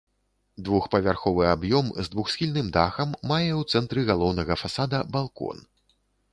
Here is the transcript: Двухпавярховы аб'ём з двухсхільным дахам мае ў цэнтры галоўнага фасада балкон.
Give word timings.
Двухпавярховы 0.69 1.43
аб'ём 1.49 1.91
з 2.07 2.07
двухсхільным 2.15 2.73
дахам 2.79 3.09
мае 3.35 3.47
ў 3.59 3.77
цэнтры 3.77 4.09
галоўнага 4.11 4.53
фасада 4.65 5.07
балкон. 5.17 5.57